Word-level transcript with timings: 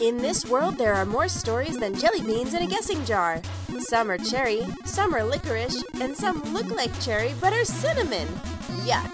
In 0.00 0.18
this 0.18 0.46
world, 0.46 0.78
there 0.78 0.94
are 0.94 1.04
more 1.04 1.26
stories 1.26 1.76
than 1.76 1.98
jelly 1.98 2.22
beans 2.22 2.54
in 2.54 2.62
a 2.62 2.68
guessing 2.68 3.04
jar. 3.04 3.42
Some 3.80 4.12
are 4.12 4.18
cherry, 4.18 4.60
some 4.84 5.12
are 5.12 5.24
licorice, 5.24 5.82
and 6.00 6.16
some 6.16 6.40
look 6.54 6.70
like 6.70 7.00
cherry 7.00 7.34
but 7.40 7.52
are 7.52 7.64
cinnamon. 7.64 8.28
Yuck. 8.86 9.10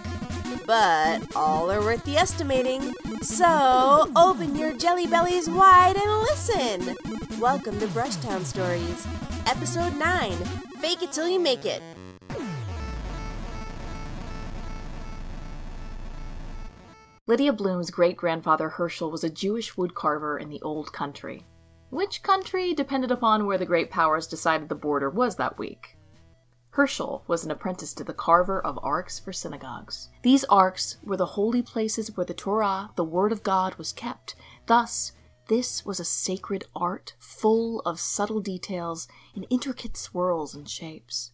But 0.67 1.35
all 1.35 1.71
are 1.71 1.81
worth 1.81 2.05
the 2.05 2.19
estimating. 2.19 2.93
So 3.23 4.11
open 4.15 4.57
your 4.57 4.75
jelly 4.75 5.07
bellies 5.07 5.49
wide 5.49 5.97
and 5.97 6.21
listen. 6.21 6.97
Welcome 7.41 7.81
to 7.81 7.87
Brushtown 7.87 8.45
Stories, 8.45 9.07
Episode 9.47 9.97
9 9.97 10.33
Fake 10.83 11.03
It 11.03 11.13
Till 11.13 11.29
You 11.29 11.41
Make 11.41 11.65
It. 11.65 11.81
Lydia 17.27 17.55
Bloom's 17.55 17.91
great 17.91 18.19
grandfather 18.19 18.69
Herschel 18.69 19.11
was 19.11 19.25
a 19.25 19.31
Jewish 19.31 19.77
woodcarver 19.77 20.39
in 20.39 20.51
the 20.51 20.61
Old 20.61 20.93
Country. 20.93 21.47
Which 21.89 22.23
country 22.23 22.75
depended 22.75 23.11
upon 23.11 23.47
where 23.47 23.57
the 23.57 23.65
great 23.65 23.91
powers 23.91 24.27
decided 24.27 24.69
the 24.69 24.75
border 24.75 25.09
was 25.09 25.37
that 25.37 25.57
week. 25.57 25.97
Herschel 26.69 27.25
was 27.27 27.43
an 27.43 27.51
apprentice 27.51 27.95
to 27.95 28.05
the 28.05 28.13
carver 28.13 28.61
of 28.61 28.79
arks 28.83 29.19
for 29.19 29.33
synagogues. 29.33 30.11
These 30.23 30.45
arks 30.45 30.99
were 31.03 31.17
the 31.17 31.25
holy 31.25 31.63
places 31.63 32.15
where 32.15 32.27
the 32.27 32.35
Torah, 32.35 32.91
the 32.95 33.05
Word 33.05 33.33
of 33.33 33.43
God, 33.43 33.77
was 33.77 33.91
kept. 33.91 34.35
Thus, 34.67 35.13
this 35.49 35.83
was 35.83 35.99
a 35.99 36.05
sacred 36.05 36.67
art 36.77 37.15
full 37.19 37.81
of 37.87 38.01
subtle 38.01 38.41
details 38.41 39.09
and 39.35 39.47
intricate 39.49 39.97
swirls 39.97 40.55
and 40.55 40.69
shapes. 40.69 41.31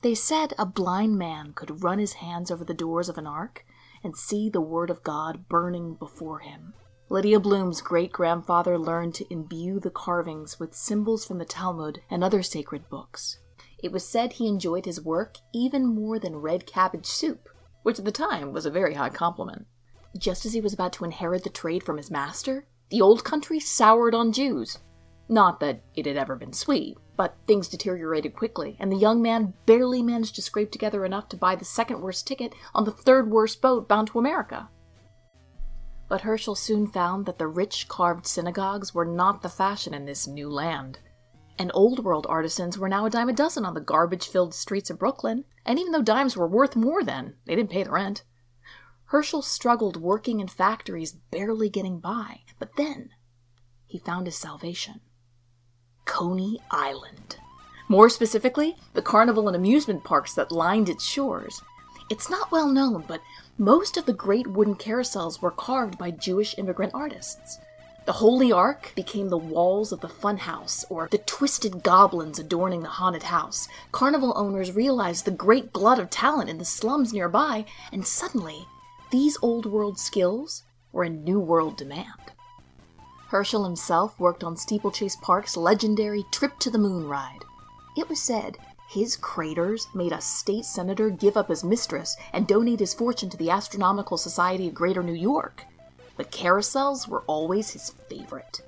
They 0.00 0.14
said 0.14 0.54
a 0.58 0.64
blind 0.64 1.18
man 1.18 1.52
could 1.52 1.82
run 1.82 1.98
his 1.98 2.14
hands 2.14 2.50
over 2.50 2.64
the 2.64 2.72
doors 2.72 3.10
of 3.10 3.18
an 3.18 3.26
ark 3.26 3.66
and 4.04 4.16
see 4.16 4.48
the 4.48 4.60
Word 4.60 4.90
of 4.90 5.02
God 5.02 5.48
burning 5.48 5.94
before 5.94 6.38
him. 6.40 6.74
Lydia 7.08 7.40
Bloom's 7.40 7.80
great 7.80 8.12
grandfather 8.12 8.78
learned 8.78 9.14
to 9.14 9.32
imbue 9.32 9.80
the 9.80 9.90
carvings 9.90 10.60
with 10.60 10.74
symbols 10.74 11.26
from 11.26 11.38
the 11.38 11.44
Talmud 11.44 12.00
and 12.10 12.22
other 12.22 12.42
sacred 12.42 12.88
books. 12.88 13.38
It 13.82 13.92
was 13.92 14.06
said 14.06 14.34
he 14.34 14.48
enjoyed 14.48 14.86
his 14.86 15.04
work 15.04 15.36
even 15.52 15.86
more 15.86 16.18
than 16.18 16.36
red 16.36 16.66
cabbage 16.66 17.06
soup, 17.06 17.48
which 17.82 17.98
at 17.98 18.04
the 18.04 18.12
time 18.12 18.52
was 18.52 18.64
a 18.64 18.70
very 18.70 18.94
high 18.94 19.10
compliment. 19.10 19.66
Just 20.16 20.46
as 20.46 20.52
he 20.52 20.60
was 20.60 20.72
about 20.72 20.92
to 20.94 21.04
inherit 21.04 21.44
the 21.44 21.50
trade 21.50 21.82
from 21.82 21.96
his 21.96 22.10
master, 22.10 22.66
the 22.90 23.02
old 23.02 23.24
country 23.24 23.60
soured 23.60 24.14
on 24.14 24.32
Jews. 24.32 24.78
Not 25.28 25.60
that 25.60 25.82
it 25.94 26.06
had 26.06 26.16
ever 26.16 26.36
been 26.36 26.52
sweet, 26.52 26.98
but 27.16 27.36
things 27.46 27.68
deteriorated 27.68 28.36
quickly, 28.36 28.76
and 28.78 28.92
the 28.92 28.96
young 28.96 29.22
man 29.22 29.54
barely 29.64 30.02
managed 30.02 30.34
to 30.34 30.42
scrape 30.42 30.70
together 30.70 31.04
enough 31.04 31.28
to 31.30 31.36
buy 31.36 31.56
the 31.56 31.64
second 31.64 32.00
worst 32.00 32.26
ticket 32.26 32.54
on 32.74 32.84
the 32.84 32.90
third 32.90 33.30
worst 33.30 33.62
boat 33.62 33.88
bound 33.88 34.08
to 34.08 34.18
America. 34.18 34.68
But 36.08 36.20
Herschel 36.20 36.54
soon 36.54 36.86
found 36.86 37.24
that 37.24 37.38
the 37.38 37.46
rich 37.46 37.88
carved 37.88 38.26
synagogues 38.26 38.94
were 38.94 39.06
not 39.06 39.42
the 39.42 39.48
fashion 39.48 39.94
in 39.94 40.04
this 40.04 40.26
new 40.26 40.50
land. 40.50 40.98
And 41.58 41.70
old 41.72 42.04
world 42.04 42.26
artisans 42.28 42.76
were 42.76 42.88
now 42.88 43.06
a 43.06 43.10
dime 43.10 43.28
a 43.28 43.32
dozen 43.32 43.64
on 43.64 43.74
the 43.74 43.80
garbage 43.80 44.28
filled 44.28 44.54
streets 44.54 44.90
of 44.90 44.98
Brooklyn, 44.98 45.44
and 45.64 45.78
even 45.78 45.92
though 45.92 46.02
dimes 46.02 46.36
were 46.36 46.48
worth 46.48 46.76
more 46.76 47.02
then, 47.02 47.36
they 47.46 47.54
didn't 47.56 47.70
pay 47.70 47.84
the 47.84 47.92
rent. 47.92 48.24
Herschel 49.06 49.40
struggled 49.40 49.96
working 49.96 50.40
in 50.40 50.48
factories, 50.48 51.12
barely 51.12 51.70
getting 51.70 52.00
by, 52.00 52.40
but 52.58 52.76
then 52.76 53.10
he 53.86 53.98
found 53.98 54.26
his 54.26 54.36
salvation. 54.36 55.00
Coney 56.04 56.60
Island. 56.70 57.36
More 57.88 58.08
specifically, 58.08 58.76
the 58.94 59.02
carnival 59.02 59.46
and 59.46 59.56
amusement 59.56 60.04
parks 60.04 60.34
that 60.34 60.52
lined 60.52 60.88
its 60.88 61.04
shores. 61.04 61.62
It's 62.10 62.30
not 62.30 62.50
well 62.50 62.68
known, 62.68 63.04
but 63.06 63.22
most 63.58 63.96
of 63.96 64.06
the 64.06 64.12
great 64.12 64.46
wooden 64.46 64.74
carousels 64.74 65.40
were 65.40 65.50
carved 65.50 65.98
by 65.98 66.10
Jewish 66.10 66.56
immigrant 66.58 66.92
artists. 66.94 67.58
The 68.06 68.12
Holy 68.12 68.52
Ark 68.52 68.92
became 68.94 69.30
the 69.30 69.38
walls 69.38 69.90
of 69.90 70.00
the 70.00 70.08
funhouse, 70.08 70.84
or 70.90 71.08
the 71.10 71.18
twisted 71.18 71.82
goblins 71.82 72.38
adorning 72.38 72.82
the 72.82 72.88
haunted 72.88 73.22
house. 73.22 73.66
Carnival 73.92 74.34
owners 74.36 74.72
realized 74.72 75.24
the 75.24 75.30
great 75.30 75.72
glut 75.72 75.98
of 75.98 76.10
talent 76.10 76.50
in 76.50 76.58
the 76.58 76.66
slums 76.66 77.14
nearby, 77.14 77.64
and 77.92 78.06
suddenly, 78.06 78.66
these 79.10 79.38
old 79.40 79.64
world 79.64 79.98
skills 79.98 80.64
were 80.92 81.04
in 81.04 81.24
new 81.24 81.40
world 81.40 81.78
demand. 81.78 82.33
Herschel 83.34 83.64
himself 83.64 84.20
worked 84.20 84.44
on 84.44 84.56
Steeplechase 84.56 85.16
Park's 85.16 85.56
legendary 85.56 86.24
Trip 86.30 86.56
to 86.60 86.70
the 86.70 86.78
Moon 86.78 87.08
ride. 87.08 87.40
It 87.96 88.08
was 88.08 88.22
said 88.22 88.58
his 88.88 89.16
craters 89.16 89.88
made 89.92 90.12
a 90.12 90.20
state 90.20 90.64
senator 90.64 91.10
give 91.10 91.36
up 91.36 91.48
his 91.48 91.64
mistress 91.64 92.16
and 92.32 92.46
donate 92.46 92.78
his 92.78 92.94
fortune 92.94 93.28
to 93.30 93.36
the 93.36 93.50
Astronomical 93.50 94.18
Society 94.18 94.68
of 94.68 94.74
Greater 94.74 95.02
New 95.02 95.14
York. 95.14 95.64
But 96.16 96.30
carousels 96.30 97.08
were 97.08 97.24
always 97.26 97.70
his 97.70 97.90
favorite. 98.08 98.60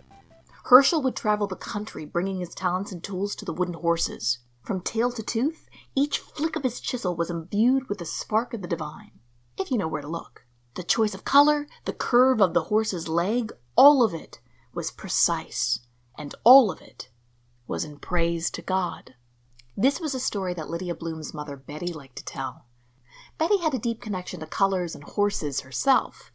Herschel 0.65 1.01
would 1.01 1.15
travel 1.15 1.47
the 1.47 1.55
country 1.55 2.05
bringing 2.05 2.41
his 2.41 2.53
talents 2.53 2.91
and 2.91 3.05
tools 3.05 3.37
to 3.37 3.45
the 3.45 3.53
wooden 3.53 3.75
horses. 3.75 4.41
From 4.65 4.81
tail 4.81 5.13
to 5.13 5.23
tooth, 5.23 5.69
each 5.95 6.19
flick 6.19 6.57
of 6.57 6.65
his 6.65 6.81
chisel 6.81 7.15
was 7.15 7.31
imbued 7.31 7.89
with 7.89 7.99
the 7.99 8.05
spark 8.05 8.53
of 8.53 8.63
the 8.63 8.67
divine, 8.67 9.13
if 9.57 9.71
you 9.71 9.79
know 9.79 9.87
where 9.87 10.03
to 10.03 10.09
look. 10.09 10.45
The 10.75 10.83
choice 10.83 11.15
of 11.15 11.25
color, 11.25 11.69
the 11.85 11.93
curve 11.93 12.41
of 12.41 12.53
the 12.53 12.65
horse's 12.65 13.07
leg, 13.07 13.53
all 13.77 14.03
of 14.03 14.13
it 14.13 14.41
was 14.77 14.91
precise, 14.91 15.81
and 16.19 16.35
all 16.45 16.71
of 16.71 16.83
it 16.83 17.09
was 17.67 17.83
in 17.83 17.99
praise 17.99 18.51
to 18.51 18.63
God. 18.63 19.15
This 19.77 20.01
was 20.01 20.15
a 20.15 20.21
story 20.21 20.55
that 20.55 20.71
Lydia 20.71 20.95
Bloom's 20.95 21.35
mother 21.35 21.57
Betty 21.57 21.93
liked 21.93 22.17
to 22.17 22.25
tell. 22.25 22.67
Betty 23.39 23.59
had 23.59 23.75
a 23.75 23.79
deep 23.79 24.01
connection 24.01 24.41
to 24.41 24.47
colors 24.47 24.95
and 24.95 25.03
horses 25.03 25.61
herself. 25.61 26.31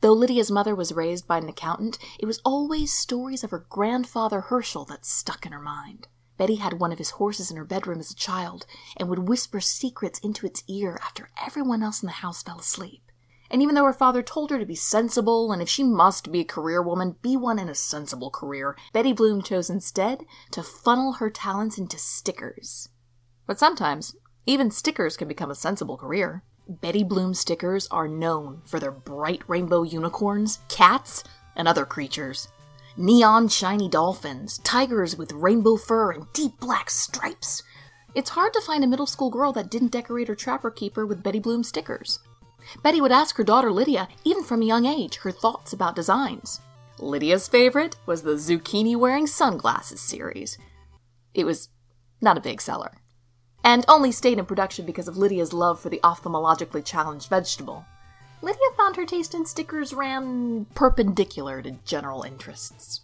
Though 0.00 0.12
Lydia's 0.12 0.50
mother 0.50 0.74
was 0.74 0.92
raised 0.92 1.28
by 1.28 1.38
an 1.38 1.48
accountant, 1.48 1.98
it 2.18 2.26
was 2.26 2.40
always 2.44 2.92
stories 2.92 3.44
of 3.44 3.50
her 3.50 3.66
grandfather 3.68 4.40
Herschel 4.40 4.84
that 4.86 5.06
stuck 5.06 5.46
in 5.46 5.52
her 5.52 5.60
mind. 5.60 6.08
Betty 6.38 6.56
had 6.56 6.80
one 6.80 6.92
of 6.92 6.98
his 6.98 7.10
horses 7.10 7.50
in 7.50 7.56
her 7.56 7.64
bedroom 7.64 8.00
as 8.00 8.10
a 8.10 8.16
child 8.16 8.66
and 8.96 9.08
would 9.08 9.28
whisper 9.28 9.60
secrets 9.60 10.18
into 10.18 10.46
its 10.46 10.64
ear 10.66 10.98
after 11.02 11.28
everyone 11.46 11.82
else 11.82 12.02
in 12.02 12.06
the 12.06 12.12
house 12.14 12.42
fell 12.42 12.58
asleep. 12.58 13.11
And 13.52 13.60
even 13.60 13.74
though 13.74 13.84
her 13.84 13.92
father 13.92 14.22
told 14.22 14.50
her 14.50 14.58
to 14.58 14.64
be 14.64 14.74
sensible, 14.74 15.52
and 15.52 15.60
if 15.60 15.68
she 15.68 15.84
must 15.84 16.32
be 16.32 16.40
a 16.40 16.44
career 16.44 16.82
woman, 16.82 17.16
be 17.20 17.36
one 17.36 17.58
in 17.58 17.68
a 17.68 17.74
sensible 17.74 18.30
career, 18.30 18.74
Betty 18.94 19.12
Bloom 19.12 19.42
chose 19.42 19.68
instead 19.68 20.24
to 20.52 20.62
funnel 20.62 21.12
her 21.14 21.28
talents 21.28 21.76
into 21.76 21.98
stickers. 21.98 22.88
But 23.46 23.58
sometimes, 23.58 24.16
even 24.46 24.70
stickers 24.70 25.18
can 25.18 25.28
become 25.28 25.50
a 25.50 25.54
sensible 25.54 25.98
career. 25.98 26.42
Betty 26.66 27.04
Bloom 27.04 27.34
stickers 27.34 27.86
are 27.88 28.08
known 28.08 28.62
for 28.64 28.80
their 28.80 28.90
bright 28.90 29.42
rainbow 29.46 29.82
unicorns, 29.82 30.60
cats, 30.70 31.22
and 31.54 31.68
other 31.68 31.84
creatures. 31.84 32.48
Neon 32.96 33.48
shiny 33.48 33.88
dolphins, 33.88 34.58
tigers 34.64 35.14
with 35.14 35.32
rainbow 35.32 35.76
fur 35.76 36.12
and 36.12 36.32
deep 36.32 36.58
black 36.58 36.88
stripes. 36.88 37.62
It's 38.14 38.30
hard 38.30 38.54
to 38.54 38.62
find 38.62 38.82
a 38.82 38.86
middle 38.86 39.06
school 39.06 39.28
girl 39.28 39.52
that 39.52 39.70
didn't 39.70 39.92
decorate 39.92 40.28
her 40.28 40.34
trapper 40.34 40.70
keeper 40.70 41.04
with 41.04 41.22
Betty 41.22 41.38
Bloom 41.38 41.62
stickers. 41.62 42.18
Betty 42.82 43.00
would 43.00 43.12
ask 43.12 43.36
her 43.36 43.44
daughter 43.44 43.70
Lydia, 43.70 44.08
even 44.24 44.44
from 44.44 44.62
a 44.62 44.66
young 44.66 44.86
age, 44.86 45.16
her 45.16 45.30
thoughts 45.30 45.72
about 45.72 45.96
designs. 45.96 46.60
Lydia's 46.98 47.48
favorite 47.48 47.96
was 48.06 48.22
the 48.22 48.32
zucchini 48.32 48.96
wearing 48.96 49.26
sunglasses 49.26 50.00
series. 50.00 50.58
It 51.34 51.44
was 51.44 51.68
not 52.20 52.38
a 52.38 52.42
big 52.42 52.60
seller, 52.60 52.92
and 53.64 53.84
only 53.88 54.12
stayed 54.12 54.38
in 54.38 54.46
production 54.46 54.86
because 54.86 55.08
of 55.08 55.16
Lydia's 55.16 55.52
love 55.52 55.80
for 55.80 55.88
the 55.88 56.00
ophthalmologically 56.04 56.84
challenged 56.84 57.28
vegetable. 57.28 57.84
Lydia 58.40 58.58
found 58.76 58.96
her 58.96 59.06
taste 59.06 59.34
in 59.34 59.46
stickers 59.46 59.94
ran 59.94 60.66
perpendicular 60.74 61.62
to 61.62 61.72
general 61.84 62.22
interests. 62.22 63.00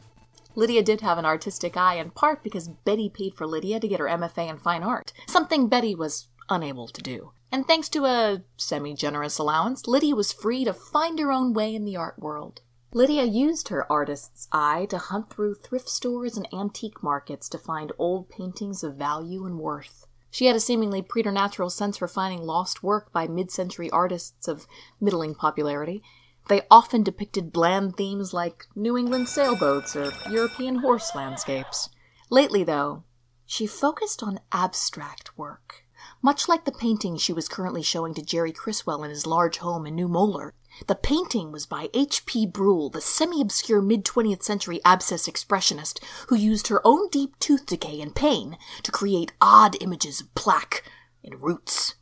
Lydia 0.54 0.82
did 0.82 1.00
have 1.00 1.18
an 1.18 1.24
artistic 1.24 1.76
eye, 1.76 1.94
in 1.94 2.10
part 2.10 2.42
because 2.42 2.68
Betty 2.68 3.08
paid 3.08 3.34
for 3.34 3.46
Lydia 3.46 3.78
to 3.78 3.86
get 3.86 4.00
her 4.00 4.06
MFA 4.06 4.50
in 4.50 4.58
fine 4.58 4.82
art, 4.82 5.12
something 5.28 5.68
Betty 5.68 5.94
was 5.94 6.26
unable 6.48 6.88
to 6.88 7.02
do. 7.02 7.32
And 7.50 7.66
thanks 7.66 7.88
to 7.90 8.04
a 8.04 8.42
semi 8.56 8.94
generous 8.94 9.38
allowance, 9.38 9.86
Lydia 9.86 10.14
was 10.14 10.32
free 10.32 10.64
to 10.64 10.72
find 10.72 11.18
her 11.18 11.32
own 11.32 11.52
way 11.52 11.74
in 11.74 11.84
the 11.84 11.96
art 11.96 12.18
world. 12.18 12.60
Lydia 12.92 13.24
used 13.24 13.68
her 13.68 13.90
artist's 13.90 14.48
eye 14.50 14.86
to 14.86 14.98
hunt 14.98 15.30
through 15.30 15.54
thrift 15.54 15.88
stores 15.88 16.36
and 16.36 16.48
antique 16.54 17.02
markets 17.02 17.48
to 17.50 17.58
find 17.58 17.92
old 17.98 18.30
paintings 18.30 18.82
of 18.82 18.96
value 18.96 19.44
and 19.44 19.58
worth. 19.58 20.06
She 20.30 20.46
had 20.46 20.56
a 20.56 20.60
seemingly 20.60 21.02
preternatural 21.02 21.70
sense 21.70 21.98
for 21.98 22.08
finding 22.08 22.42
lost 22.42 22.82
work 22.82 23.12
by 23.12 23.26
mid 23.26 23.50
century 23.50 23.90
artists 23.90 24.48
of 24.48 24.66
middling 25.00 25.34
popularity. 25.34 26.02
They 26.48 26.62
often 26.70 27.02
depicted 27.02 27.52
bland 27.52 27.96
themes 27.96 28.32
like 28.32 28.66
New 28.74 28.96
England 28.96 29.28
sailboats 29.28 29.94
or 29.94 30.10
European 30.30 30.76
horse 30.76 31.14
landscapes. 31.14 31.90
Lately, 32.30 32.64
though, 32.64 33.04
she 33.44 33.66
focused 33.66 34.22
on 34.22 34.40
abstract 34.52 35.36
work, 35.36 35.84
much 36.22 36.48
like 36.48 36.64
the 36.64 36.72
painting 36.72 37.16
she 37.16 37.32
was 37.32 37.48
currently 37.48 37.82
showing 37.82 38.14
to 38.14 38.22
Jerry 38.22 38.52
Criswell 38.52 39.04
in 39.04 39.10
his 39.10 39.26
large 39.26 39.58
home 39.58 39.86
in 39.86 39.94
New 39.94 40.08
Molar. 40.08 40.54
The 40.86 40.94
painting 40.94 41.50
was 41.50 41.66
by 41.66 41.88
H.P. 41.94 42.46
Bruhl, 42.46 42.90
the 42.90 43.00
semi 43.00 43.40
obscure 43.40 43.82
mid 43.82 44.04
20th 44.04 44.42
century 44.42 44.80
abscess 44.84 45.28
expressionist 45.28 46.02
who 46.28 46.36
used 46.36 46.68
her 46.68 46.80
own 46.84 47.08
deep 47.08 47.38
tooth 47.38 47.66
decay 47.66 48.00
and 48.00 48.14
pain 48.14 48.56
to 48.82 48.92
create 48.92 49.32
odd 49.40 49.76
images 49.80 50.20
of 50.20 50.34
plaque 50.34 50.84
and 51.24 51.42
roots. 51.42 51.94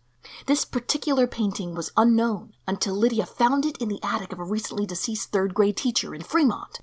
This 0.46 0.64
particular 0.64 1.26
painting 1.26 1.74
was 1.74 1.92
unknown 1.96 2.52
until 2.68 2.94
Lydia 2.94 3.26
found 3.26 3.64
it 3.64 3.78
in 3.78 3.88
the 3.88 4.00
attic 4.02 4.32
of 4.32 4.38
a 4.38 4.44
recently 4.44 4.86
deceased 4.86 5.32
third 5.32 5.54
grade 5.54 5.76
teacher 5.76 6.14
in 6.14 6.22
Fremont. 6.22 6.80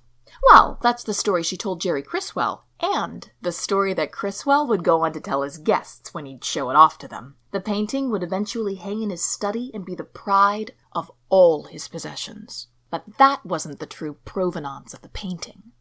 Well, 0.50 0.80
that's 0.82 1.04
the 1.04 1.14
story 1.14 1.44
she 1.44 1.58
told 1.58 1.80
Jerry 1.80 2.02
Criswell, 2.02 2.66
and 2.80 3.30
the 3.42 3.52
story 3.52 3.94
that 3.94 4.12
Criswell 4.12 4.68
would 4.68 4.84
go 4.84 5.04
on 5.04 5.14
to 5.14 5.20
tell 5.20 5.42
his 5.42 5.58
guests 5.58 6.14
when 6.14 6.26
he'd 6.26 6.44
show 6.44 6.70
it 6.70 6.76
off 6.76 6.98
to 7.00 7.08
them. 7.08 7.36
The 7.52 7.62
painting 7.62 8.10
would 8.10 8.24
eventually 8.24 8.76
hang 8.76 9.02
in 9.02 9.10
his 9.10 9.24
study 9.24 9.72
and 9.74 9.86
be 9.86 9.96
the 9.96 10.04
pride 10.04 10.74
of 10.92 11.12
all 11.30 11.64
his 11.64 11.88
possessions. 11.88 12.68
But 12.90 13.18
that 13.18 13.46
wasn't 13.46 13.80
the 13.80 13.86
true 13.86 14.18
provenance 14.26 14.94
of 14.94 15.02
the 15.02 15.10
painting. 15.10 15.72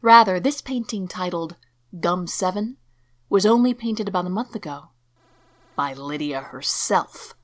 Rather, 0.00 0.38
this 0.38 0.60
painting 0.60 1.08
titled 1.08 1.56
Gum 1.98 2.26
7 2.26 2.76
was 3.28 3.46
only 3.46 3.72
painted 3.72 4.08
about 4.08 4.26
a 4.26 4.30
month 4.30 4.54
ago 4.54 4.90
by 5.74 5.92
Lydia 5.92 6.40
herself. 6.40 7.34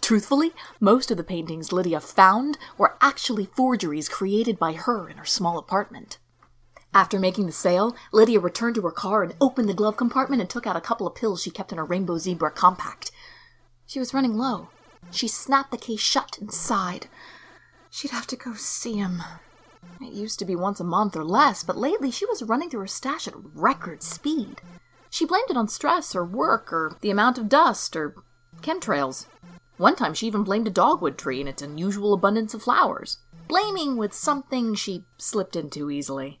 Truthfully, 0.00 0.52
most 0.80 1.10
of 1.10 1.16
the 1.16 1.24
paintings 1.24 1.72
Lydia 1.72 2.00
found 2.00 2.58
were 2.76 2.98
actually 3.00 3.46
forgeries 3.46 4.08
created 4.08 4.58
by 4.58 4.74
her 4.74 5.08
in 5.08 5.16
her 5.16 5.24
small 5.24 5.58
apartment. 5.58 6.18
After 6.94 7.18
making 7.18 7.46
the 7.46 7.52
sale, 7.52 7.94
Lydia 8.12 8.40
returned 8.40 8.74
to 8.76 8.82
her 8.82 8.90
car 8.90 9.22
and 9.22 9.34
opened 9.40 9.68
the 9.68 9.74
glove 9.74 9.96
compartment 9.96 10.40
and 10.40 10.50
took 10.50 10.66
out 10.66 10.76
a 10.76 10.80
couple 10.80 11.06
of 11.06 11.14
pills 11.14 11.42
she 11.42 11.50
kept 11.50 11.70
in 11.70 11.78
her 11.78 11.84
Rainbow 11.84 12.18
Zebra 12.18 12.50
compact. 12.50 13.10
She 13.86 13.98
was 13.98 14.14
running 14.14 14.36
low. 14.36 14.68
She 15.10 15.28
snapped 15.28 15.70
the 15.70 15.78
case 15.78 16.00
shut 16.00 16.38
and 16.38 16.52
sighed. 16.52 17.08
She'd 17.90 18.10
have 18.10 18.26
to 18.28 18.36
go 18.36 18.54
see 18.54 18.94
him. 18.94 19.22
It 20.00 20.12
used 20.12 20.38
to 20.40 20.44
be 20.44 20.56
once 20.56 20.80
a 20.80 20.84
month 20.84 21.16
or 21.16 21.24
less, 21.24 21.62
but 21.62 21.76
lately 21.76 22.10
she 22.10 22.26
was 22.26 22.42
running 22.42 22.70
through 22.70 22.80
her 22.80 22.86
stash 22.86 23.28
at 23.28 23.34
record 23.54 24.02
speed. 24.02 24.60
She 25.10 25.24
blamed 25.24 25.50
it 25.50 25.56
on 25.56 25.68
stress 25.68 26.14
or 26.14 26.24
work 26.24 26.72
or 26.72 26.96
the 27.00 27.10
amount 27.10 27.38
of 27.38 27.48
dust 27.48 27.96
or 27.96 28.14
chemtrails. 28.60 29.26
One 29.76 29.94
time 29.94 30.14
she 30.14 30.26
even 30.26 30.42
blamed 30.42 30.66
a 30.66 30.70
dogwood 30.70 31.16
tree 31.16 31.40
and 31.40 31.48
its 31.48 31.62
unusual 31.62 32.12
abundance 32.12 32.54
of 32.54 32.62
flowers. 32.62 33.18
Blaming 33.46 33.96
with 33.96 34.12
something 34.12 34.74
she 34.74 35.04
slipped 35.16 35.56
into 35.56 35.90
easily. 35.90 36.40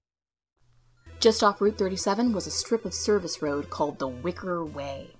Just 1.21 1.43
off 1.43 1.61
Route 1.61 1.77
37 1.77 2.33
was 2.33 2.47
a 2.47 2.49
strip 2.49 2.83
of 2.83 2.95
service 2.95 3.43
road 3.43 3.69
called 3.69 3.99
the 3.99 4.07
Wicker 4.07 4.65
Way. 4.65 5.11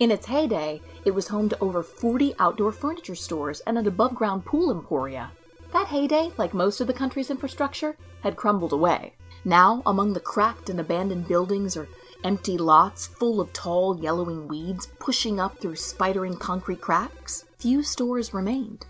In 0.00 0.10
its 0.10 0.26
heyday, 0.26 0.82
it 1.04 1.12
was 1.12 1.28
home 1.28 1.48
to 1.48 1.58
over 1.60 1.80
40 1.84 2.34
outdoor 2.40 2.72
furniture 2.72 3.14
stores 3.14 3.60
and 3.60 3.78
an 3.78 3.86
above 3.86 4.16
ground 4.16 4.44
pool 4.44 4.72
emporia. 4.72 5.30
That 5.72 5.86
heyday, 5.86 6.32
like 6.36 6.54
most 6.54 6.80
of 6.80 6.88
the 6.88 6.92
country's 6.92 7.30
infrastructure, 7.30 7.96
had 8.24 8.34
crumbled 8.34 8.72
away. 8.72 9.14
Now, 9.44 9.80
among 9.86 10.14
the 10.14 10.18
cracked 10.18 10.70
and 10.70 10.80
abandoned 10.80 11.28
buildings 11.28 11.76
are 11.76 11.86
empty 12.24 12.58
lots 12.58 13.06
full 13.06 13.40
of 13.40 13.52
tall, 13.52 13.96
yellowing 14.00 14.48
weeds 14.48 14.88
pushing 14.98 15.38
up 15.38 15.60
through 15.60 15.76
spidering 15.76 16.36
concrete 16.36 16.80
cracks. 16.80 17.44
Few 17.58 17.84
stores 17.84 18.34
remained. 18.34 18.86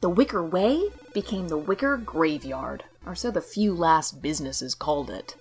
The 0.00 0.08
Wicker 0.08 0.42
Way 0.42 0.88
became 1.12 1.48
the 1.48 1.58
Wicker 1.58 1.98
Graveyard, 1.98 2.84
or 3.04 3.14
so 3.14 3.30
the 3.30 3.42
few 3.42 3.74
last 3.74 4.22
businesses 4.22 4.74
called 4.74 5.10
it. 5.10 5.36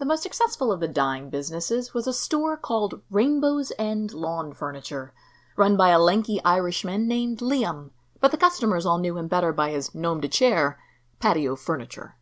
The 0.00 0.06
most 0.06 0.22
successful 0.22 0.72
of 0.72 0.80
the 0.80 0.88
dying 0.88 1.28
businesses 1.28 1.92
was 1.92 2.06
a 2.06 2.14
store 2.14 2.56
called 2.56 3.02
Rainbow's 3.10 3.70
End 3.78 4.14
Lawn 4.14 4.54
Furniture, 4.54 5.12
run 5.58 5.76
by 5.76 5.90
a 5.90 5.98
lanky 5.98 6.40
Irishman 6.42 7.06
named 7.06 7.40
Liam, 7.40 7.90
but 8.18 8.30
the 8.30 8.38
customers 8.38 8.86
all 8.86 8.96
knew 8.96 9.18
him 9.18 9.28
better 9.28 9.52
by 9.52 9.72
his 9.72 9.94
nom 9.94 10.18
de 10.22 10.26
chair, 10.26 10.78
patio 11.18 11.54
furniture. 11.54 12.16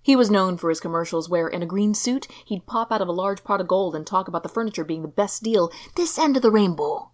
He 0.00 0.14
was 0.14 0.30
known 0.30 0.56
for 0.56 0.68
his 0.68 0.78
commercials 0.78 1.28
where, 1.28 1.48
in 1.48 1.64
a 1.64 1.66
green 1.66 1.94
suit, 1.94 2.28
he'd 2.46 2.66
pop 2.66 2.92
out 2.92 3.02
of 3.02 3.08
a 3.08 3.12
large 3.12 3.42
pot 3.42 3.60
of 3.60 3.66
gold 3.66 3.96
and 3.96 4.06
talk 4.06 4.28
about 4.28 4.44
the 4.44 4.48
furniture 4.48 4.84
being 4.84 5.02
the 5.02 5.08
best 5.08 5.42
deal 5.42 5.72
this 5.96 6.16
end 6.16 6.36
of 6.36 6.42
the 6.42 6.50
rainbow. 6.52 7.10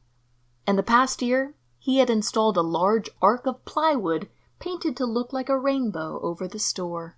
In 0.68 0.76
the 0.76 0.82
past 0.82 1.22
year, 1.22 1.54
he 1.78 2.00
had 2.00 2.10
installed 2.10 2.58
a 2.58 2.60
large 2.60 3.08
arc 3.22 3.46
of 3.46 3.64
plywood 3.64 4.28
painted 4.58 4.94
to 4.98 5.06
look 5.06 5.32
like 5.32 5.48
a 5.48 5.58
rainbow 5.58 6.20
over 6.20 6.46
the 6.46 6.58
store. 6.58 7.16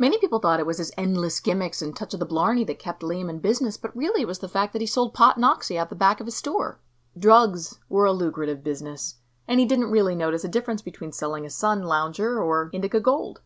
Many 0.00 0.16
people 0.16 0.38
thought 0.38 0.60
it 0.60 0.64
was 0.64 0.78
his 0.78 0.90
endless 0.96 1.40
gimmicks 1.40 1.82
and 1.82 1.94
touch 1.94 2.14
of 2.14 2.20
the 2.20 2.26
blarney 2.26 2.64
that 2.64 2.78
kept 2.78 3.02
Liam 3.02 3.28
in 3.28 3.38
business, 3.38 3.76
but 3.76 3.94
really 3.94 4.22
it 4.22 4.26
was 4.26 4.38
the 4.38 4.48
fact 4.48 4.72
that 4.72 4.80
he 4.80 4.86
sold 4.86 5.12
pot 5.12 5.36
and 5.36 5.44
oxy 5.44 5.76
out 5.76 5.90
the 5.90 5.94
back 5.94 6.20
of 6.20 6.26
his 6.26 6.34
store. 6.34 6.80
Drugs 7.18 7.78
were 7.90 8.06
a 8.06 8.12
lucrative 8.12 8.64
business, 8.64 9.16
and 9.46 9.60
he 9.60 9.66
didn't 9.66 9.90
really 9.90 10.14
notice 10.14 10.42
a 10.42 10.48
difference 10.48 10.80
between 10.80 11.12
selling 11.12 11.44
a 11.44 11.50
sun 11.50 11.82
lounger 11.82 12.40
or 12.42 12.70
indica 12.72 12.98
gold. 12.98 13.42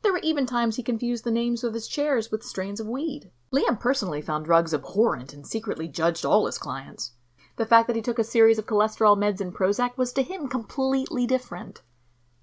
There 0.00 0.10
were 0.10 0.20
even 0.22 0.46
times 0.46 0.76
he 0.76 0.82
confused 0.82 1.24
the 1.24 1.30
names 1.30 1.62
of 1.62 1.74
his 1.74 1.86
chairs 1.86 2.30
with 2.30 2.44
strains 2.44 2.80
of 2.80 2.86
weed. 2.86 3.30
Liam 3.52 3.78
personally 3.78 4.22
found 4.22 4.46
drugs 4.46 4.72
abhorrent 4.72 5.34
and 5.34 5.46
secretly 5.46 5.86
judged 5.86 6.24
all 6.24 6.46
his 6.46 6.56
clients. 6.56 7.12
The 7.56 7.66
fact 7.66 7.88
that 7.88 7.96
he 7.96 8.00
took 8.00 8.18
a 8.18 8.24
series 8.24 8.58
of 8.58 8.64
cholesterol 8.64 9.18
meds 9.18 9.42
and 9.42 9.54
Prozac 9.54 9.98
was 9.98 10.14
to 10.14 10.22
him 10.22 10.48
completely 10.48 11.26
different. 11.26 11.82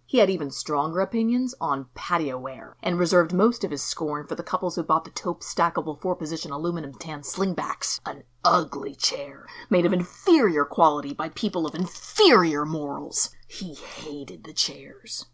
He 0.10 0.20
had 0.20 0.30
even 0.30 0.52
stronger 0.52 1.02
opinions 1.02 1.54
on 1.60 1.88
patio 1.94 2.38
ware, 2.38 2.78
and 2.82 2.98
reserved 2.98 3.34
most 3.34 3.66
of 3.66 3.72
his 3.72 3.84
scorn 3.84 4.26
for 4.26 4.36
the 4.36 4.42
couples 4.42 4.78
who 4.78 4.84
bought 4.84 5.04
the 5.04 5.12
taupe 5.12 5.42
stackable 5.42 6.00
four 6.00 6.16
position 6.16 6.50
aluminum 6.50 6.94
tan 6.94 7.24
slingbacks. 7.24 8.00
An 8.06 8.24
ugly 8.46 8.96
chair, 8.96 9.46
made 9.70 9.86
of 9.86 9.92
inferior 9.92 10.64
quality 10.64 11.14
by 11.14 11.28
people 11.28 11.68
of 11.68 11.76
inferior 11.76 12.64
morals. 12.64 13.36
He 13.50 13.74
hated 13.74 14.46
the 14.46 14.54
chairs. 14.54 15.26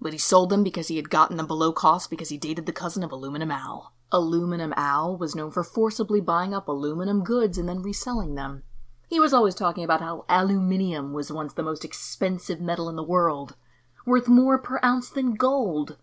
But 0.00 0.12
he 0.12 0.18
sold 0.18 0.50
them 0.50 0.62
because 0.62 0.86
he 0.86 0.94
had 0.94 1.10
gotten 1.10 1.36
them 1.36 1.48
below 1.48 1.72
cost 1.72 2.08
because 2.08 2.28
he 2.28 2.38
dated 2.38 2.66
the 2.66 2.72
cousin 2.72 3.02
of 3.02 3.10
Aluminum 3.10 3.50
Al. 3.50 3.92
Aluminum 4.12 4.72
Al 4.76 5.16
was 5.16 5.34
known 5.34 5.50
for 5.50 5.64
forcibly 5.64 6.20
buying 6.20 6.54
up 6.54 6.68
aluminum 6.68 7.24
goods 7.24 7.58
and 7.58 7.68
then 7.68 7.82
reselling 7.82 8.36
them. 8.36 8.62
He 9.08 9.18
was 9.18 9.34
always 9.34 9.56
talking 9.56 9.82
about 9.82 10.02
how 10.02 10.24
aluminium 10.28 11.12
was 11.12 11.32
once 11.32 11.52
the 11.52 11.64
most 11.64 11.84
expensive 11.84 12.60
metal 12.60 12.88
in 12.88 12.94
the 12.94 13.02
world 13.02 13.56
worth 14.06 14.28
more 14.28 14.58
per 14.58 14.80
ounce 14.82 15.10
than 15.10 15.34
gold. 15.34 15.96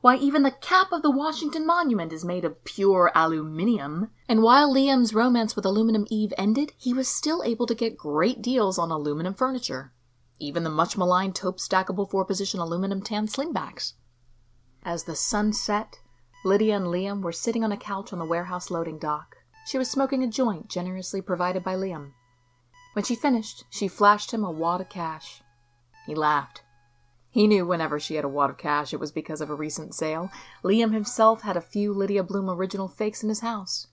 Why, 0.00 0.16
even 0.16 0.44
the 0.44 0.50
cap 0.50 0.92
of 0.92 1.02
the 1.02 1.10
Washington 1.10 1.66
Monument 1.66 2.12
is 2.12 2.24
made 2.24 2.44
of 2.44 2.64
pure 2.64 3.12
aluminium. 3.14 4.10
And 4.28 4.42
while 4.42 4.72
Liam's 4.72 5.12
romance 5.12 5.54
with 5.54 5.66
Aluminum 5.66 6.06
Eve 6.08 6.32
ended, 6.38 6.72
he 6.78 6.94
was 6.94 7.06
still 7.06 7.42
able 7.42 7.66
to 7.66 7.74
get 7.74 7.98
great 7.98 8.40
deals 8.40 8.78
on 8.78 8.90
aluminum 8.90 9.34
furniture. 9.34 9.92
Even 10.38 10.64
the 10.64 10.70
much 10.70 10.96
maligned 10.96 11.34
taupe 11.34 11.58
stackable 11.58 12.10
four 12.10 12.24
position 12.24 12.60
aluminum 12.60 13.02
tan 13.02 13.26
slingbacks. 13.26 13.92
As 14.82 15.04
the 15.04 15.14
sun 15.14 15.52
set, 15.52 15.98
Lydia 16.42 16.76
and 16.76 16.86
Liam 16.86 17.20
were 17.20 17.32
sitting 17.32 17.62
on 17.62 17.72
a 17.72 17.76
couch 17.76 18.10
on 18.14 18.18
the 18.18 18.24
warehouse 18.24 18.70
loading 18.70 18.98
dock. 18.98 19.36
She 19.66 19.76
was 19.76 19.90
smoking 19.90 20.22
a 20.22 20.26
joint 20.26 20.70
generously 20.70 21.20
provided 21.20 21.62
by 21.62 21.74
Liam. 21.74 22.12
When 22.94 23.04
she 23.04 23.14
finished, 23.14 23.64
she 23.68 23.86
flashed 23.86 24.30
him 24.30 24.42
a 24.42 24.50
wad 24.50 24.80
of 24.80 24.88
cash. 24.88 25.42
He 26.06 26.14
laughed. 26.14 26.62
He 27.30 27.46
knew 27.46 27.64
whenever 27.64 28.00
she 28.00 28.16
had 28.16 28.24
a 28.24 28.28
wad 28.28 28.50
of 28.50 28.58
cash, 28.58 28.92
it 28.92 28.98
was 28.98 29.12
because 29.12 29.40
of 29.40 29.50
a 29.50 29.54
recent 29.54 29.94
sale. 29.94 30.30
Liam 30.64 30.92
himself 30.92 31.42
had 31.42 31.56
a 31.56 31.60
few 31.60 31.94
Lydia 31.94 32.24
Bloom 32.24 32.50
original 32.50 32.88
fakes 32.88 33.22
in 33.22 33.28
his 33.28 33.40
house. 33.40 33.86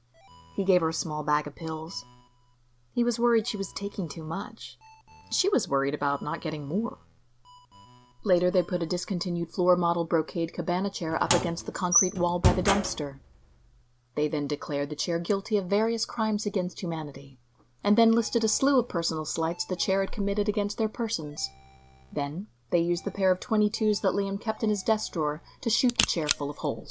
He 0.56 0.66
gave 0.66 0.82
her 0.82 0.90
a 0.90 0.94
small 0.94 1.24
bag 1.24 1.46
of 1.46 1.56
pills. 1.56 2.04
He 2.94 3.04
was 3.04 3.20
worried 3.20 3.46
she 3.46 3.58
was 3.58 3.72
taking 3.72 4.10
too 4.10 4.24
much. 4.24 4.80
She 5.32 5.50
was 5.50 5.68
worried 5.68 5.94
about 5.94 6.24
not 6.24 6.42
getting 6.42 6.66
more. 6.68 6.98
Later, 8.24 8.50
they 8.50 8.64
put 8.64 8.82
a 8.82 8.88
discontinued 8.88 9.52
floor 9.52 9.76
model 9.76 10.04
brocade 10.04 10.52
cabana 10.52 10.90
chair 10.90 11.22
up 11.22 11.34
against 11.34 11.68
the 11.68 11.72
concrete 11.72 12.16
wall 12.16 12.40
by 12.40 12.54
the 12.54 12.64
dumpster. 12.64 13.20
They 14.16 14.28
then 14.28 14.48
declared 14.48 14.90
the 14.90 14.96
chair 14.96 15.20
guilty 15.20 15.58
of 15.58 15.68
various 15.68 16.06
crimes 16.06 16.48
against 16.48 16.82
humanity, 16.82 17.40
and 17.84 17.96
then 17.96 18.14
listed 18.14 18.44
a 18.44 18.48
slew 18.48 18.80
of 18.80 18.90
personal 18.90 19.26
slights 19.26 19.64
the 19.64 19.76
chair 19.76 20.02
had 20.02 20.12
committed 20.12 20.50
against 20.50 20.80
their 20.80 20.90
persons. 20.90 21.48
Then 22.12 22.48
they 22.70 22.80
used 22.80 23.06
the 23.06 23.12
pair 23.12 23.32
of 23.32 23.40
22s 23.40 24.02
that 24.02 24.14
Liam 24.14 24.40
kept 24.40 24.64
in 24.64 24.70
his 24.70 24.84
desk 24.84 25.14
drawer 25.14 25.42
to 25.62 25.70
shoot 25.70 25.98
the 25.98 26.06
chair 26.06 26.28
full 26.28 26.50
of 26.50 26.58
holes. 26.58 26.90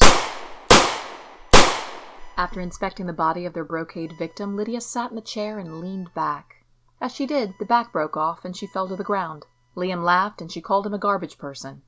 After 2.36 2.60
inspecting 2.60 3.06
the 3.06 3.12
body 3.12 3.46
of 3.46 3.54
their 3.54 3.64
brocade 3.64 4.12
victim, 4.18 4.56
Lydia 4.56 4.80
sat 4.80 5.10
in 5.10 5.16
the 5.16 5.22
chair 5.22 5.58
and 5.58 5.80
leaned 5.80 6.12
back. 6.14 6.64
As 7.00 7.14
she 7.14 7.26
did, 7.26 7.54
the 7.58 7.64
back 7.64 7.92
broke 7.92 8.16
off 8.16 8.44
and 8.44 8.56
she 8.56 8.66
fell 8.66 8.88
to 8.88 8.96
the 8.96 9.04
ground. 9.04 9.46
Liam 9.74 10.02
laughed 10.02 10.40
and 10.40 10.50
she 10.50 10.60
called 10.60 10.86
him 10.86 10.94
a 10.94 10.98
garbage 10.98 11.38
person. 11.38 11.82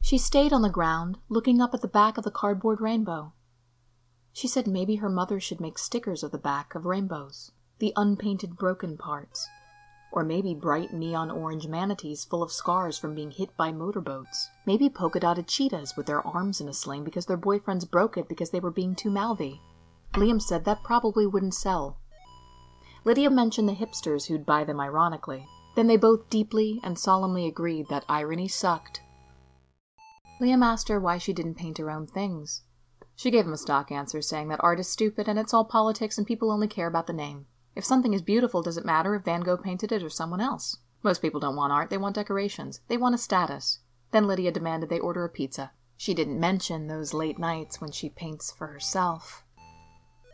She 0.00 0.18
stayed 0.18 0.52
on 0.52 0.62
the 0.62 0.68
ground, 0.68 1.18
looking 1.28 1.60
up 1.60 1.74
at 1.74 1.80
the 1.80 1.88
back 1.88 2.18
of 2.18 2.24
the 2.24 2.30
cardboard 2.30 2.80
rainbow. 2.80 3.32
She 4.32 4.48
said 4.48 4.66
maybe 4.66 4.96
her 4.96 5.10
mother 5.10 5.38
should 5.38 5.60
make 5.60 5.78
stickers 5.78 6.22
of 6.22 6.32
the 6.32 6.38
back 6.38 6.74
of 6.74 6.86
rainbows, 6.86 7.52
the 7.78 7.92
unpainted 7.96 8.56
broken 8.56 8.96
parts, 8.96 9.46
or 10.12 10.22
maybe 10.22 10.54
bright 10.54 10.92
neon 10.92 11.30
orange 11.30 11.66
manatees 11.66 12.24
full 12.24 12.42
of 12.42 12.52
scars 12.52 12.98
from 12.98 13.14
being 13.14 13.30
hit 13.30 13.56
by 13.56 13.72
motorboats. 13.72 14.50
Maybe 14.66 14.90
polka 14.90 15.18
dotted 15.18 15.48
cheetahs 15.48 15.96
with 15.96 16.06
their 16.06 16.24
arms 16.26 16.60
in 16.60 16.68
a 16.68 16.74
sling 16.74 17.02
because 17.02 17.26
their 17.26 17.38
boyfriends 17.38 17.90
broke 17.90 18.18
it 18.18 18.28
because 18.28 18.50
they 18.50 18.60
were 18.60 18.70
being 18.70 18.94
too 18.94 19.10
mouthy. 19.10 19.60
Liam 20.12 20.40
said 20.40 20.66
that 20.66 20.84
probably 20.84 21.26
wouldn't 21.26 21.54
sell. 21.54 21.98
Lydia 23.04 23.30
mentioned 23.30 23.68
the 23.68 23.74
hipsters 23.74 24.26
who'd 24.26 24.46
buy 24.46 24.62
them 24.62 24.78
ironically. 24.78 25.46
Then 25.74 25.86
they 25.86 25.96
both 25.96 26.28
deeply 26.28 26.78
and 26.84 26.98
solemnly 26.98 27.46
agreed 27.46 27.88
that 27.88 28.04
irony 28.08 28.46
sucked. 28.46 29.00
Liam 30.40 30.62
asked 30.62 30.88
her 30.88 31.00
why 31.00 31.18
she 31.18 31.32
didn't 31.32 31.54
paint 31.54 31.78
her 31.78 31.90
own 31.90 32.06
things. 32.06 32.62
She 33.16 33.30
gave 33.30 33.46
him 33.46 33.52
a 33.52 33.58
stock 33.58 33.90
answer 33.90 34.20
saying 34.20 34.48
that 34.48 34.62
art 34.62 34.80
is 34.80 34.88
stupid 34.88 35.28
and 35.28 35.38
it's 35.38 35.54
all 35.54 35.64
politics 35.64 36.18
and 36.18 36.26
people 36.26 36.50
only 36.50 36.68
care 36.68 36.86
about 36.86 37.06
the 37.06 37.12
name. 37.12 37.46
If 37.74 37.84
something 37.84 38.12
is 38.12 38.22
beautiful, 38.22 38.62
does 38.62 38.76
it 38.76 38.84
matter 38.84 39.14
if 39.14 39.24
Van 39.24 39.40
Gogh 39.40 39.56
painted 39.56 39.92
it 39.92 40.02
or 40.02 40.10
someone 40.10 40.40
else? 40.40 40.78
Most 41.02 41.22
people 41.22 41.40
don't 41.40 41.56
want 41.56 41.72
art, 41.72 41.90
they 41.90 41.98
want 41.98 42.14
decorations. 42.14 42.80
They 42.88 42.96
want 42.96 43.14
a 43.14 43.18
status. 43.18 43.78
Then 44.12 44.26
Lydia 44.26 44.52
demanded 44.52 44.90
they 44.90 45.00
order 45.00 45.24
a 45.24 45.28
pizza. 45.28 45.72
She 45.96 46.14
didn't 46.14 46.38
mention 46.38 46.86
those 46.86 47.14
late 47.14 47.38
nights 47.38 47.80
when 47.80 47.92
she 47.92 48.10
paints 48.10 48.52
for 48.52 48.66
herself. 48.66 49.44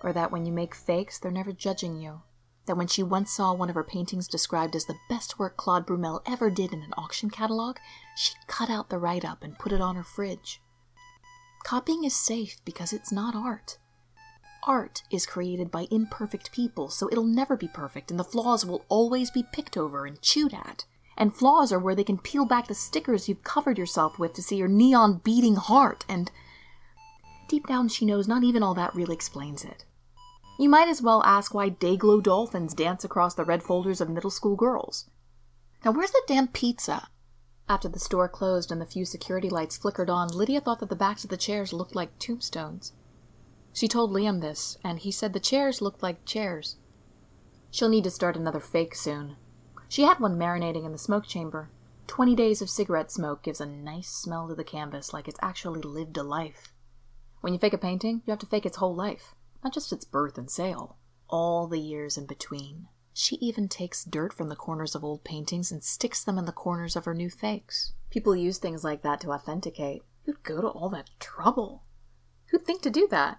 Or 0.02 0.12
that 0.12 0.32
when 0.32 0.46
you 0.46 0.52
make 0.52 0.74
fakes, 0.74 1.18
they're 1.18 1.30
never 1.30 1.52
judging 1.52 1.96
you. 1.96 2.22
That 2.66 2.76
when 2.76 2.86
she 2.86 3.02
once 3.02 3.30
saw 3.32 3.54
one 3.54 3.68
of 3.68 3.74
her 3.74 3.84
paintings 3.84 4.28
described 4.28 4.76
as 4.76 4.86
the 4.86 4.98
best 5.08 5.38
work 5.38 5.56
Claude 5.56 5.86
Brumel 5.86 6.20
ever 6.26 6.50
did 6.50 6.72
in 6.72 6.82
an 6.82 6.92
auction 6.98 7.30
catalog, 7.30 7.76
she 8.16 8.34
cut 8.46 8.68
out 8.68 8.90
the 8.90 8.98
write 8.98 9.24
up 9.24 9.42
and 9.42 9.58
put 9.58 9.72
it 9.72 9.80
on 9.80 9.96
her 9.96 10.04
fridge. 10.04 10.60
Copying 11.64 12.04
is 12.04 12.14
safe 12.14 12.60
because 12.64 12.92
it's 12.92 13.12
not 13.12 13.34
art. 13.34 13.78
Art 14.64 15.02
is 15.10 15.26
created 15.26 15.70
by 15.70 15.86
imperfect 15.90 16.52
people, 16.52 16.90
so 16.90 17.08
it'll 17.10 17.24
never 17.24 17.56
be 17.56 17.68
perfect, 17.68 18.10
and 18.10 18.18
the 18.18 18.24
flaws 18.24 18.64
will 18.64 18.84
always 18.88 19.30
be 19.30 19.44
picked 19.52 19.76
over 19.76 20.06
and 20.06 20.20
chewed 20.20 20.52
at. 20.52 20.84
And 21.16 21.34
flaws 21.34 21.72
are 21.72 21.78
where 21.78 21.94
they 21.94 22.04
can 22.04 22.18
peel 22.18 22.44
back 22.44 22.68
the 22.68 22.74
stickers 22.74 23.28
you've 23.28 23.42
covered 23.42 23.78
yourself 23.78 24.18
with 24.18 24.34
to 24.34 24.42
see 24.42 24.56
your 24.56 24.68
neon 24.68 25.20
beating 25.24 25.56
heart, 25.56 26.04
and 26.08 26.30
deep 27.48 27.66
down 27.66 27.88
she 27.88 28.04
knows 28.04 28.28
not 28.28 28.44
even 28.44 28.62
all 28.62 28.74
that 28.74 28.94
really 28.94 29.14
explains 29.14 29.64
it. 29.64 29.84
You 30.58 30.68
might 30.68 30.88
as 30.88 31.00
well 31.00 31.22
ask 31.24 31.54
why 31.54 31.70
Dayglow 31.70 32.22
dolphins 32.22 32.74
dance 32.74 33.04
across 33.04 33.34
the 33.34 33.44
red 33.44 33.62
folders 33.62 34.00
of 34.00 34.10
middle 34.10 34.30
school 34.30 34.56
girls. 34.56 35.08
Now, 35.84 35.92
where's 35.92 36.10
the 36.10 36.22
damn 36.26 36.48
pizza? 36.48 37.08
After 37.68 37.88
the 37.88 38.00
store 38.00 38.28
closed 38.28 38.72
and 38.72 38.80
the 38.80 38.86
few 38.86 39.04
security 39.04 39.48
lights 39.50 39.76
flickered 39.76 40.10
on, 40.10 40.28
Lydia 40.28 40.60
thought 40.60 40.80
that 40.80 40.88
the 40.88 40.96
backs 40.96 41.22
of 41.22 41.30
the 41.30 41.36
chairs 41.36 41.72
looked 41.72 41.94
like 41.94 42.18
tombstones. 42.18 42.92
She 43.78 43.86
told 43.86 44.10
Liam 44.10 44.40
this, 44.40 44.76
and 44.82 44.98
he 44.98 45.12
said 45.12 45.32
the 45.32 45.38
chairs 45.38 45.80
looked 45.80 46.02
like 46.02 46.24
chairs. 46.24 46.74
She'll 47.70 47.88
need 47.88 48.02
to 48.02 48.10
start 48.10 48.36
another 48.36 48.58
fake 48.58 48.96
soon. 48.96 49.36
She 49.88 50.02
had 50.02 50.18
one 50.18 50.36
marinating 50.36 50.84
in 50.84 50.90
the 50.90 50.98
smoke 50.98 51.28
chamber. 51.28 51.70
Twenty 52.08 52.34
days 52.34 52.60
of 52.60 52.68
cigarette 52.68 53.12
smoke 53.12 53.44
gives 53.44 53.60
a 53.60 53.66
nice 53.66 54.08
smell 54.08 54.48
to 54.48 54.56
the 54.56 54.64
canvas, 54.64 55.12
like 55.12 55.28
it's 55.28 55.38
actually 55.40 55.80
lived 55.80 56.16
a 56.16 56.24
life. 56.24 56.72
When 57.40 57.52
you 57.52 57.60
fake 57.60 57.72
a 57.72 57.78
painting, 57.78 58.22
you 58.26 58.32
have 58.32 58.40
to 58.40 58.46
fake 58.46 58.66
its 58.66 58.78
whole 58.78 58.96
life, 58.96 59.36
not 59.62 59.74
just 59.74 59.92
its 59.92 60.04
birth 60.04 60.36
and 60.38 60.50
sale, 60.50 60.96
all 61.28 61.68
the 61.68 61.78
years 61.78 62.18
in 62.18 62.26
between. 62.26 62.88
She 63.12 63.36
even 63.36 63.68
takes 63.68 64.02
dirt 64.02 64.32
from 64.32 64.48
the 64.48 64.56
corners 64.56 64.96
of 64.96 65.04
old 65.04 65.22
paintings 65.22 65.70
and 65.70 65.84
sticks 65.84 66.24
them 66.24 66.36
in 66.36 66.46
the 66.46 66.50
corners 66.50 66.96
of 66.96 67.04
her 67.04 67.14
new 67.14 67.30
fakes. 67.30 67.92
People 68.10 68.34
use 68.34 68.58
things 68.58 68.82
like 68.82 69.02
that 69.02 69.20
to 69.20 69.30
authenticate. 69.30 70.02
Who'd 70.24 70.42
go 70.42 70.60
to 70.60 70.66
all 70.66 70.88
that 70.88 71.10
trouble? 71.20 71.84
Who'd 72.46 72.66
think 72.66 72.82
to 72.82 72.90
do 72.90 73.06
that? 73.12 73.38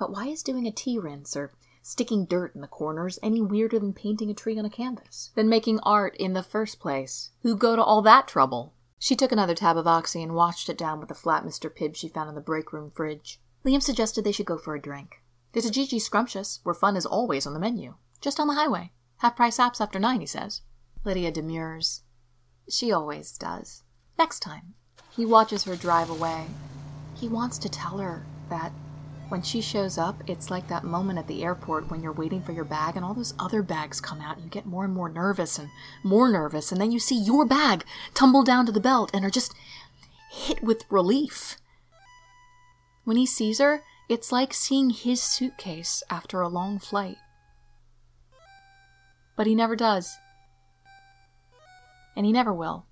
But 0.00 0.10
why 0.10 0.28
is 0.28 0.42
doing 0.42 0.66
a 0.66 0.72
tea 0.72 0.98
rinse 0.98 1.36
or 1.36 1.52
sticking 1.82 2.24
dirt 2.24 2.54
in 2.54 2.62
the 2.62 2.66
corners 2.66 3.18
any 3.22 3.42
weirder 3.42 3.78
than 3.78 3.92
painting 3.92 4.30
a 4.30 4.34
tree 4.34 4.58
on 4.58 4.64
a 4.64 4.70
canvas? 4.70 5.30
Than 5.34 5.46
making 5.46 5.78
art 5.80 6.16
in 6.16 6.32
the 6.32 6.42
first 6.42 6.80
place? 6.80 7.32
Who'd 7.42 7.58
go 7.58 7.76
to 7.76 7.84
all 7.84 8.00
that 8.00 8.26
trouble? 8.26 8.72
She 8.98 9.14
took 9.14 9.30
another 9.30 9.54
tab 9.54 9.76
of 9.76 9.86
oxy 9.86 10.22
and 10.22 10.34
washed 10.34 10.70
it 10.70 10.78
down 10.78 11.00
with 11.00 11.10
the 11.10 11.14
flat 11.14 11.44
Mr. 11.44 11.70
Pibb 11.70 11.96
she 11.96 12.08
found 12.08 12.30
in 12.30 12.34
the 12.34 12.40
break 12.40 12.72
room 12.72 12.90
fridge. 12.90 13.40
Liam 13.62 13.82
suggested 13.82 14.24
they 14.24 14.32
should 14.32 14.46
go 14.46 14.56
for 14.56 14.74
a 14.74 14.80
drink. 14.80 15.22
There's 15.52 15.66
a 15.66 15.70
Gigi 15.70 15.98
Scrumptious, 15.98 16.60
where 16.62 16.74
fun 16.74 16.96
is 16.96 17.04
always 17.04 17.46
on 17.46 17.52
the 17.52 17.60
menu. 17.60 17.96
Just 18.22 18.40
on 18.40 18.46
the 18.46 18.54
highway. 18.54 18.92
Half 19.18 19.36
price 19.36 19.58
apps 19.58 19.82
after 19.82 19.98
nine, 19.98 20.20
he 20.20 20.26
says. 20.26 20.62
Lydia 21.04 21.30
demurs. 21.30 22.04
She 22.70 22.90
always 22.90 23.36
does. 23.36 23.84
Next 24.18 24.40
time. 24.40 24.74
He 25.14 25.26
watches 25.26 25.64
her 25.64 25.76
drive 25.76 26.08
away. 26.08 26.46
He 27.14 27.28
wants 27.28 27.58
to 27.58 27.68
tell 27.68 27.98
her 27.98 28.24
that 28.48 28.72
when 29.30 29.42
she 29.42 29.60
shows 29.60 29.96
up, 29.96 30.22
it's 30.26 30.50
like 30.50 30.68
that 30.68 30.84
moment 30.84 31.18
at 31.18 31.26
the 31.26 31.42
airport 31.42 31.90
when 31.90 32.02
you're 32.02 32.12
waiting 32.12 32.42
for 32.42 32.52
your 32.52 32.64
bag 32.64 32.96
and 32.96 33.04
all 33.04 33.14
those 33.14 33.34
other 33.38 33.62
bags 33.62 34.00
come 34.00 34.20
out. 34.20 34.36
And 34.36 34.44
you 34.44 34.50
get 34.50 34.66
more 34.66 34.84
and 34.84 34.92
more 34.92 35.08
nervous 35.08 35.58
and 35.58 35.68
more 36.02 36.28
nervous, 36.28 36.72
and 36.72 36.80
then 36.80 36.92
you 36.92 36.98
see 36.98 37.18
your 37.18 37.44
bag 37.44 37.84
tumble 38.14 38.42
down 38.42 38.66
to 38.66 38.72
the 38.72 38.80
belt 38.80 39.10
and 39.14 39.24
are 39.24 39.30
just 39.30 39.54
hit 40.30 40.62
with 40.62 40.84
relief. 40.90 41.56
When 43.04 43.16
he 43.16 43.26
sees 43.26 43.58
her, 43.58 43.82
it's 44.08 44.32
like 44.32 44.52
seeing 44.52 44.90
his 44.90 45.22
suitcase 45.22 46.02
after 46.10 46.40
a 46.40 46.48
long 46.48 46.78
flight. 46.78 47.16
But 49.36 49.46
he 49.46 49.54
never 49.54 49.76
does. 49.76 50.16
And 52.16 52.26
he 52.26 52.32
never 52.32 52.52
will. 52.52 52.86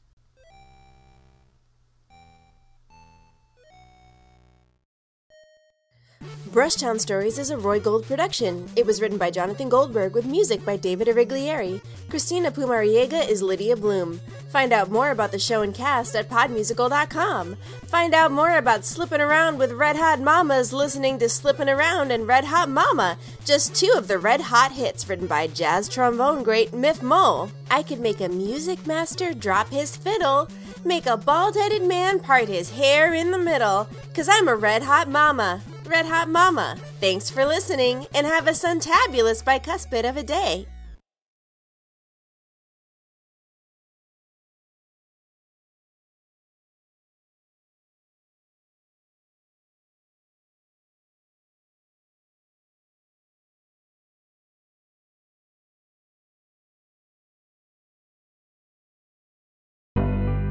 Brushtown 6.59 6.99
Stories 6.99 7.39
is 7.39 7.51
a 7.51 7.57
Roy 7.57 7.79
Gold 7.79 8.05
production. 8.05 8.69
It 8.75 8.85
was 8.85 9.01
written 9.01 9.17
by 9.17 9.31
Jonathan 9.31 9.69
Goldberg 9.69 10.15
with 10.15 10.27
music 10.27 10.65
by 10.65 10.77
David 10.77 11.07
Ariglieri. 11.07 11.81
Christina 12.11 12.51
Pumariega 12.51 13.29
is 13.29 13.43
Lydia 13.43 13.77
Bloom. 13.77 14.21
Find 14.49 14.73
out 14.73 14.91
more 14.91 15.13
about 15.13 15.31
the 15.31 15.39
show 15.39 15.63
and 15.63 15.73
cast 15.73 16.17
at 16.17 16.29
podmusical.com. 16.29 17.57
Find 17.87 18.13
out 18.13 18.33
more 18.33 18.57
about 18.57 18.85
slipping 18.85 19.21
around 19.21 19.59
with 19.59 19.71
Red 19.71 19.95
Hot 19.95 20.19
Mamas 20.19 20.73
listening 20.73 21.21
to 21.21 21.29
Slippin' 21.29 21.69
Around 21.69 22.11
and 22.11 22.27
Red 22.27 22.47
Hot 22.47 22.69
Mama, 22.69 23.19
just 23.45 23.77
two 23.77 23.93
of 23.97 24.09
the 24.09 24.19
red 24.19 24.41
hot 24.41 24.73
hits 24.73 25.09
written 25.09 25.29
by 25.29 25.47
jazz 25.47 25.89
trombone 25.89 26.43
great 26.43 26.75
Miff 26.75 27.01
Mole. 27.05 27.53
I 27.71 27.85
could 27.85 28.01
make 28.01 28.21
a 28.21 28.29
music 28.29 28.85
master 28.85 29.33
drop 29.33 29.69
his 29.71 29.97
fiddle, 29.97 30.49
make 30.85 31.07
a 31.07 31.17
bald 31.17 31.55
headed 31.55 31.85
man 31.85 32.19
part 32.19 32.49
his 32.49 32.73
hair 32.73 33.15
in 33.15 33.31
the 33.31 33.39
middle, 33.39 33.87
cause 34.13 34.29
I'm 34.29 34.49
a 34.49 34.57
red 34.57 34.83
hot 34.83 35.09
mama. 35.09 35.63
Red 35.89 36.07
Hot 36.07 36.29
Mama. 36.29 36.77
Thanks 37.01 37.31
for 37.31 37.45
listening 37.45 38.07
and 38.15 38.27
have 38.27 38.47
a 38.47 38.53
suntabulous 38.53 39.43
bicuspid 39.43 40.09
of 40.09 40.17
a 40.17 40.23
day. 40.23 40.67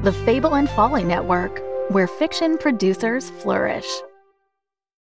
The 0.04 0.12
Fable 0.24 0.54
and 0.54 0.70
Folly 0.70 1.04
Network, 1.04 1.60
where 1.90 2.06
fiction 2.06 2.56
producers 2.56 3.28
flourish. 3.28 3.86